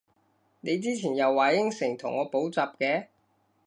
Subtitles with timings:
[0.61, 3.09] 你之前又話應承同我補習嘅？